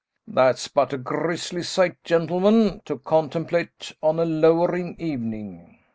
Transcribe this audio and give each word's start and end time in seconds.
"That's 0.27 0.67
but 0.67 0.93
a 0.93 0.97
grisly 0.97 1.61
sight, 1.61 2.03
gentlemen, 2.03 2.81
to 2.85 2.97
contemplate 2.97 3.93
on 4.01 4.17
a 4.19 4.25
lowering 4.25 4.95
evening." 4.97 5.77